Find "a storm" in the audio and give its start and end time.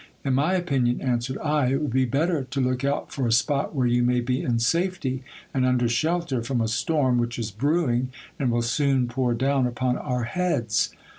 6.59-7.19